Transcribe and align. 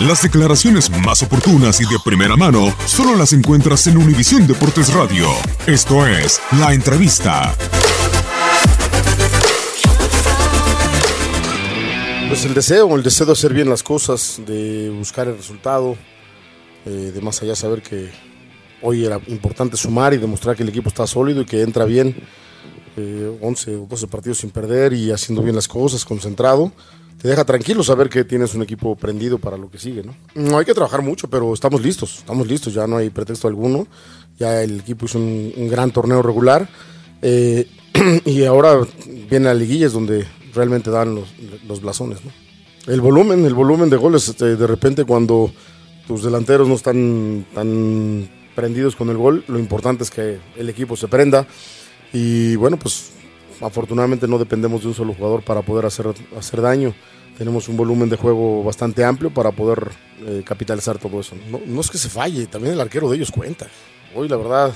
Las 0.00 0.22
declaraciones 0.22 0.90
más 0.90 1.22
oportunas 1.22 1.80
y 1.80 1.84
de 1.84 2.00
primera 2.04 2.34
mano 2.34 2.74
solo 2.84 3.14
las 3.14 3.32
encuentras 3.32 3.86
en 3.86 3.96
Univisión 3.96 4.44
Deportes 4.44 4.92
Radio. 4.92 5.28
Esto 5.68 6.04
es 6.04 6.40
La 6.58 6.74
Entrevista. 6.74 7.54
Pues 12.28 12.44
el 12.44 12.54
deseo, 12.54 12.96
el 12.96 13.04
deseo 13.04 13.26
de 13.26 13.32
hacer 13.32 13.54
bien 13.54 13.68
las 13.68 13.84
cosas, 13.84 14.40
de 14.44 14.90
buscar 14.90 15.28
el 15.28 15.36
resultado, 15.36 15.96
eh, 16.86 17.12
de 17.14 17.20
más 17.20 17.40
allá 17.42 17.54
saber 17.54 17.80
que 17.80 18.10
hoy 18.82 19.04
era 19.04 19.20
importante 19.28 19.76
sumar 19.76 20.12
y 20.12 20.16
demostrar 20.16 20.56
que 20.56 20.64
el 20.64 20.70
equipo 20.70 20.88
está 20.88 21.06
sólido 21.06 21.42
y 21.42 21.44
que 21.44 21.62
entra 21.62 21.84
bien, 21.84 22.16
eh, 22.96 23.38
11 23.40 23.76
o 23.76 23.86
12 23.86 24.06
partidos 24.06 24.38
sin 24.38 24.50
perder 24.50 24.92
y 24.92 25.10
haciendo 25.10 25.42
bien 25.42 25.54
las 25.54 25.68
cosas, 25.68 26.04
concentrado 26.04 26.72
te 27.24 27.30
deja 27.30 27.46
tranquilo 27.46 27.82
saber 27.82 28.10
que 28.10 28.22
tienes 28.24 28.54
un 28.54 28.62
equipo 28.62 28.96
prendido 28.96 29.38
para 29.38 29.56
lo 29.56 29.70
que 29.70 29.78
sigue, 29.78 30.02
¿no? 30.02 30.14
No 30.34 30.58
hay 30.58 30.66
que 30.66 30.74
trabajar 30.74 31.00
mucho, 31.00 31.26
pero 31.26 31.54
estamos 31.54 31.80
listos, 31.80 32.18
estamos 32.18 32.46
listos, 32.46 32.74
ya 32.74 32.86
no 32.86 32.98
hay 32.98 33.08
pretexto 33.08 33.48
alguno. 33.48 33.86
Ya 34.38 34.62
el 34.62 34.80
equipo 34.80 35.06
hizo 35.06 35.18
un, 35.18 35.50
un 35.56 35.68
gran 35.68 35.90
torneo 35.90 36.20
regular 36.20 36.68
eh, 37.22 37.66
y 38.26 38.44
ahora 38.44 38.78
viene 39.30 39.46
la 39.46 39.54
liguilla, 39.54 39.86
es 39.86 39.94
donde 39.94 40.26
realmente 40.54 40.90
dan 40.90 41.14
los, 41.14 41.28
los 41.66 41.80
blasones, 41.80 42.18
¿no? 42.22 42.30
El 42.92 43.00
volumen, 43.00 43.46
el 43.46 43.54
volumen 43.54 43.88
de 43.88 43.96
goles, 43.96 44.28
este, 44.28 44.56
de 44.56 44.66
repente 44.66 45.06
cuando 45.06 45.50
tus 46.06 46.24
delanteros 46.24 46.68
no 46.68 46.74
están 46.74 47.46
tan 47.54 48.28
prendidos 48.54 48.96
con 48.96 49.08
el 49.08 49.16
gol, 49.16 49.44
lo 49.48 49.58
importante 49.58 50.04
es 50.04 50.10
que 50.10 50.40
el 50.56 50.68
equipo 50.68 50.94
se 50.94 51.08
prenda 51.08 51.46
y 52.14 52.54
bueno, 52.54 52.78
pues 52.78 53.10
afortunadamente 53.60 54.28
no 54.28 54.38
dependemos 54.38 54.82
de 54.82 54.88
un 54.88 54.94
solo 54.94 55.14
jugador 55.14 55.42
para 55.42 55.62
poder 55.62 55.84
hacer, 55.84 56.06
hacer 56.38 56.60
daño. 56.60 56.94
Tenemos 57.36 57.68
un 57.68 57.76
volumen 57.76 58.08
de 58.08 58.16
juego 58.16 58.62
bastante 58.62 59.04
amplio 59.04 59.34
para 59.34 59.50
poder 59.50 59.90
eh, 60.24 60.44
capitalizar 60.46 60.96
todo 60.98 61.18
eso. 61.20 61.34
No, 61.66 61.80
es 61.80 61.90
que 61.90 61.98
se 61.98 62.08
falle, 62.08 62.46
también 62.46 62.74
el 62.74 62.80
arquero 62.80 63.10
de 63.10 63.16
ellos 63.16 63.32
cuenta. 63.32 63.66
Hoy 64.14 64.28
la 64.28 64.36
verdad 64.36 64.72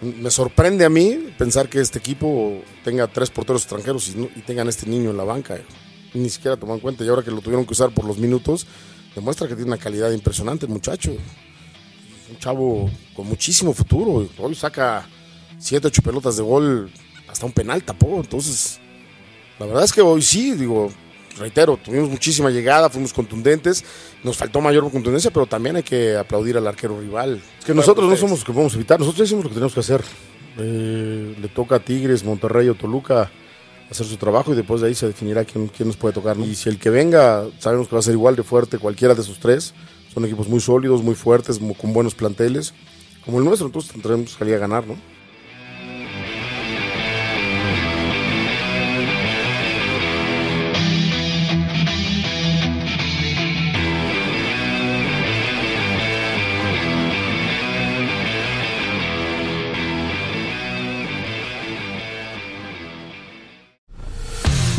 me 0.00 0.30
sorprende 0.30 0.86
a 0.86 0.88
mí 0.88 1.18
pensar 1.36 1.68
que 1.68 1.78
este 1.78 1.98
equipo 1.98 2.62
tenga 2.82 3.06
tres 3.06 3.28
porteros 3.28 3.62
extranjeros 3.62 4.08
y, 4.08 4.40
tengan 4.40 4.66
este 4.68 4.86
niño 4.86 5.10
en 5.10 5.18
la 5.18 5.24
banca. 5.24 5.60
Ni 6.14 6.30
siquiera 6.30 6.56
toman 6.56 6.76
en 6.76 6.80
cuenta 6.80 7.04
y 7.04 7.08
ahora 7.08 7.22
que 7.22 7.30
lo 7.30 7.42
tuvieron 7.42 7.66
que 7.66 7.72
usar 7.72 7.90
por 7.90 8.06
los 8.06 8.16
minutos, 8.16 8.66
demuestra 9.14 9.46
que 9.46 9.54
tiene 9.54 9.68
una 9.68 9.78
calidad 9.78 10.10
impresionante 10.10 10.64
el 10.64 10.72
muchacho. 10.72 11.10
Un 12.30 12.38
chavo 12.38 12.90
con 13.14 13.26
muchísimo 13.26 13.74
futuro. 13.74 14.26
Hoy 14.38 14.54
saca 14.54 15.06
siete, 15.62 15.86
ocho 15.86 16.02
pelotas 16.02 16.36
de 16.36 16.42
gol 16.42 16.90
hasta 17.28 17.46
un 17.46 17.52
penal 17.52 17.82
tapó. 17.82 18.16
Entonces, 18.16 18.80
la 19.58 19.66
verdad 19.66 19.84
es 19.84 19.92
que 19.92 20.02
hoy 20.02 20.20
sí, 20.20 20.52
digo, 20.52 20.92
reitero, 21.38 21.76
tuvimos 21.76 22.10
muchísima 22.10 22.50
llegada, 22.50 22.90
fuimos 22.90 23.12
contundentes, 23.12 23.84
nos 24.22 24.36
faltó 24.36 24.60
mayor 24.60 24.90
contundencia, 24.90 25.30
pero 25.30 25.46
también 25.46 25.76
hay 25.76 25.82
que 25.82 26.16
aplaudir 26.16 26.56
al 26.56 26.66
arquero 26.66 27.00
rival. 27.00 27.40
Es 27.58 27.64
que 27.64 27.74
nosotros 27.74 28.08
no 28.08 28.16
somos 28.16 28.40
los 28.40 28.44
que 28.44 28.52
podemos 28.52 28.74
evitar, 28.74 28.98
nosotros 28.98 29.26
hicimos 29.26 29.44
lo 29.44 29.50
que 29.50 29.54
tenemos 29.54 29.74
que 29.74 29.80
hacer. 29.80 30.02
Eh, 30.58 31.36
le 31.40 31.48
toca 31.48 31.76
a 31.76 31.78
Tigres, 31.80 32.24
Monterrey 32.24 32.68
o 32.68 32.74
Toluca 32.74 33.30
hacer 33.90 34.06
su 34.06 34.16
trabajo 34.16 34.52
y 34.52 34.56
después 34.56 34.80
de 34.80 34.88
ahí 34.88 34.94
se 34.94 35.06
definirá 35.06 35.44
quién, 35.44 35.68
quién 35.68 35.86
nos 35.86 35.96
puede 35.96 36.12
tocar. 36.12 36.36
¿no? 36.36 36.44
Y 36.44 36.54
si 36.54 36.68
el 36.68 36.78
que 36.78 36.90
venga, 36.90 37.44
sabemos 37.58 37.88
que 37.88 37.94
va 37.94 38.00
a 38.00 38.02
ser 38.02 38.14
igual 38.14 38.36
de 38.36 38.42
fuerte 38.42 38.78
cualquiera 38.78 39.14
de 39.14 39.22
esos 39.22 39.38
tres. 39.38 39.74
Son 40.12 40.24
equipos 40.24 40.48
muy 40.48 40.60
sólidos, 40.60 41.02
muy 41.02 41.14
fuertes, 41.14 41.58
con 41.58 41.92
buenos 41.94 42.14
planteles, 42.14 42.74
como 43.24 43.38
el 43.38 43.44
nuestro, 43.44 43.68
entonces 43.68 43.92
tendremos 43.92 44.32
que 44.32 44.38
salir 44.38 44.54
a 44.56 44.58
ganar, 44.58 44.86
¿no? 44.86 44.96